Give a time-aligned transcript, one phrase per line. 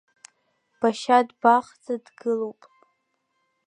[0.79, 2.61] Башьа дбахӡа дгылоуп.